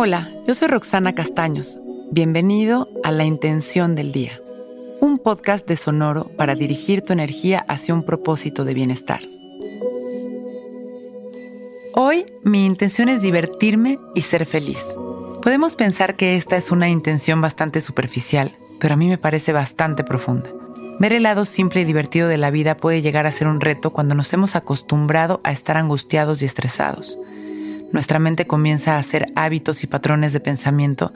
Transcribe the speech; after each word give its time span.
Hola, 0.00 0.30
yo 0.46 0.54
soy 0.54 0.68
Roxana 0.68 1.12
Castaños. 1.12 1.80
Bienvenido 2.12 2.88
a 3.02 3.10
La 3.10 3.24
Intención 3.24 3.96
del 3.96 4.12
Día, 4.12 4.38
un 5.00 5.18
podcast 5.18 5.66
de 5.66 5.76
Sonoro 5.76 6.30
para 6.36 6.54
dirigir 6.54 7.02
tu 7.02 7.12
energía 7.12 7.64
hacia 7.66 7.94
un 7.94 8.04
propósito 8.04 8.64
de 8.64 8.74
bienestar. 8.74 9.22
Hoy 11.94 12.26
mi 12.44 12.64
intención 12.64 13.08
es 13.08 13.22
divertirme 13.22 13.98
y 14.14 14.20
ser 14.20 14.46
feliz. 14.46 14.78
Podemos 15.42 15.74
pensar 15.74 16.14
que 16.14 16.36
esta 16.36 16.56
es 16.56 16.70
una 16.70 16.88
intención 16.88 17.40
bastante 17.40 17.80
superficial, 17.80 18.56
pero 18.78 18.94
a 18.94 18.96
mí 18.96 19.08
me 19.08 19.18
parece 19.18 19.52
bastante 19.52 20.04
profunda. 20.04 20.48
Ver 21.00 21.12
el 21.12 21.24
lado 21.24 21.44
simple 21.44 21.80
y 21.80 21.84
divertido 21.84 22.28
de 22.28 22.38
la 22.38 22.52
vida 22.52 22.76
puede 22.76 23.02
llegar 23.02 23.26
a 23.26 23.32
ser 23.32 23.48
un 23.48 23.60
reto 23.60 23.90
cuando 23.90 24.14
nos 24.14 24.32
hemos 24.32 24.54
acostumbrado 24.54 25.40
a 25.42 25.50
estar 25.50 25.76
angustiados 25.76 26.40
y 26.40 26.44
estresados 26.44 27.18
nuestra 27.92 28.18
mente 28.18 28.46
comienza 28.46 28.96
a 28.96 28.98
hacer 28.98 29.26
hábitos 29.34 29.82
y 29.84 29.86
patrones 29.86 30.32
de 30.32 30.40
pensamiento 30.40 31.12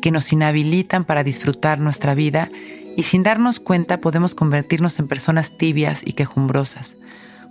que 0.00 0.10
nos 0.10 0.32
inhabilitan 0.32 1.04
para 1.04 1.24
disfrutar 1.24 1.78
nuestra 1.80 2.14
vida 2.14 2.48
y 2.96 3.02
sin 3.04 3.22
darnos 3.22 3.60
cuenta 3.60 4.00
podemos 4.00 4.34
convertirnos 4.34 4.98
en 4.98 5.08
personas 5.08 5.56
tibias 5.56 6.02
y 6.04 6.12
quejumbrosas. 6.12 6.96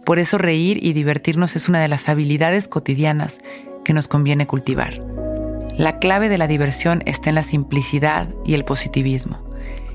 Por 0.06 0.20
eso 0.20 0.38
reír 0.38 0.84
y 0.84 0.94
divertirnos 0.94 1.56
es 1.56 1.70
una 1.70 1.82
de 1.82 1.88
las 1.88 2.10
habilidades 2.10 2.68
cotidianas 2.68 3.40
que 3.84 3.94
nos 3.94 4.08
conviene 4.08 4.48
cultivar. 4.48 5.02
La 5.78 5.98
clave 6.00 6.30
de 6.30 6.38
la 6.38 6.48
diversión 6.48 7.02
está 7.06 7.30
en 7.30 7.36
la 7.36 7.44
simplicidad 7.44 8.28
y 8.46 8.54
el 8.54 8.66
positivismo, 8.66 9.44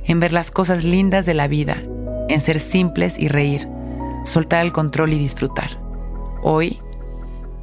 en 0.04 0.18
ver 0.18 0.32
las 0.32 0.50
cosas 0.50 0.84
lindas 0.84 1.26
de 1.26 1.34
la 1.34 1.46
vida, 1.46 1.82
en 2.28 2.40
ser 2.40 2.58
simples 2.58 3.18
y 3.18 3.28
reír, 3.28 3.68
soltar 4.24 4.62
el 4.64 4.72
control 4.72 5.12
y 5.12 5.18
disfrutar. 5.18 5.80
Hoy 6.42 6.80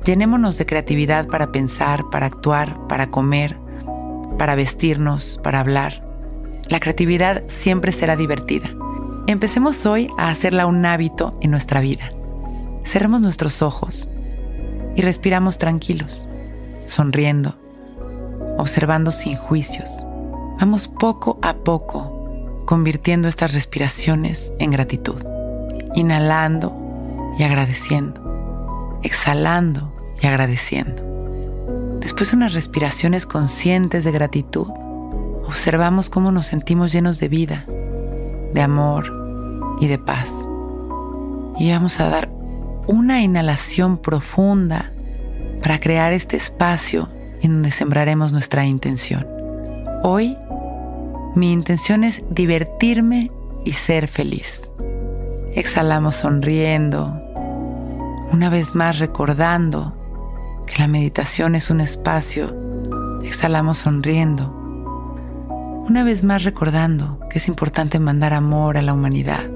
Llenémonos 0.05 0.59
de 0.59 0.67
creatividad 0.67 1.25
para 1.25 1.51
pensar, 1.51 2.11
para 2.11 2.27
actuar, 2.27 2.77
para 2.87 3.09
comer, 3.09 3.57
para 4.37 4.53
vestirnos, 4.53 5.39
para 5.43 5.59
hablar. 5.59 6.05
La 6.69 6.79
creatividad 6.79 7.43
siempre 7.47 7.91
será 7.91 8.15
divertida. 8.15 8.69
Empecemos 9.25 9.87
hoy 9.87 10.11
a 10.19 10.29
hacerla 10.29 10.67
un 10.67 10.85
hábito 10.85 11.35
en 11.41 11.49
nuestra 11.49 11.79
vida. 11.79 12.11
Cerremos 12.83 13.19
nuestros 13.19 13.63
ojos 13.63 14.07
y 14.95 15.01
respiramos 15.01 15.57
tranquilos, 15.57 16.27
sonriendo, 16.85 17.55
observando 18.59 19.11
sin 19.11 19.35
juicios. 19.35 20.05
Vamos 20.59 20.87
poco 20.87 21.39
a 21.41 21.55
poco 21.55 22.61
convirtiendo 22.65 23.27
estas 23.27 23.55
respiraciones 23.55 24.53
en 24.59 24.69
gratitud, 24.69 25.19
inhalando 25.95 27.33
y 27.39 27.43
agradeciendo, 27.43 28.99
exhalando 29.01 29.94
agradeciendo. 30.25 31.03
Después 31.99 32.31
de 32.31 32.37
unas 32.37 32.53
respiraciones 32.53 33.25
conscientes 33.25 34.03
de 34.03 34.11
gratitud, 34.11 34.67
observamos 35.45 36.09
cómo 36.09 36.31
nos 36.31 36.45
sentimos 36.45 36.91
llenos 36.91 37.19
de 37.19 37.29
vida, 37.29 37.65
de 38.53 38.61
amor 38.61 39.11
y 39.79 39.87
de 39.87 39.97
paz. 39.97 40.29
Y 41.57 41.71
vamos 41.71 41.99
a 41.99 42.09
dar 42.09 42.29
una 42.87 43.21
inhalación 43.21 43.97
profunda 43.97 44.91
para 45.61 45.79
crear 45.79 46.13
este 46.13 46.37
espacio 46.37 47.09
en 47.41 47.53
donde 47.53 47.71
sembraremos 47.71 48.31
nuestra 48.31 48.65
intención. 48.65 49.25
Hoy 50.03 50.37
mi 51.35 51.51
intención 51.51 52.03
es 52.03 52.21
divertirme 52.29 53.31
y 53.65 53.71
ser 53.71 54.07
feliz. 54.07 54.61
Exhalamos 55.53 56.15
sonriendo, 56.15 57.19
una 58.31 58.49
vez 58.49 58.75
más 58.75 58.99
recordando 58.99 59.94
que 60.65 60.79
la 60.79 60.87
meditación 60.87 61.55
es 61.55 61.69
un 61.69 61.81
espacio, 61.81 62.55
exhalamos 63.23 63.79
sonriendo. 63.79 64.51
Una 65.87 66.03
vez 66.03 66.23
más 66.23 66.43
recordando 66.43 67.19
que 67.29 67.37
es 67.37 67.47
importante 67.47 67.99
mandar 67.99 68.33
amor 68.33 68.77
a 68.77 68.81
la 68.81 68.93
humanidad. 68.93 69.49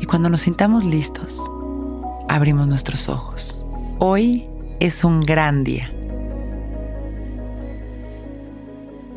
Y 0.00 0.06
cuando 0.06 0.30
nos 0.30 0.42
sintamos 0.42 0.84
listos, 0.84 1.40
abrimos 2.28 2.66
nuestros 2.66 3.08
ojos. 3.08 3.64
Hoy 3.98 4.48
es 4.80 5.04
un 5.04 5.20
gran 5.20 5.62
día. 5.64 5.92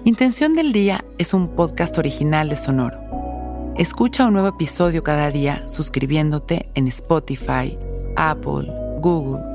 Intención 0.04 0.54
del 0.54 0.72
Día 0.72 1.04
es 1.18 1.34
un 1.34 1.56
podcast 1.56 1.98
original 1.98 2.50
de 2.50 2.58
Sonoro. 2.58 3.00
Escucha 3.78 4.28
un 4.28 4.34
nuevo 4.34 4.50
episodio 4.50 5.04
cada 5.04 5.32
día 5.32 5.68
suscribiéndote 5.68 6.70
en 6.76 6.88
Spotify, 6.88 7.78
Apple, 8.16 8.72
Google 9.00 9.55